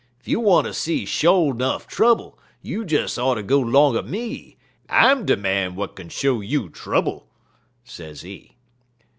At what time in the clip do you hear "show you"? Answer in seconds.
6.09-6.69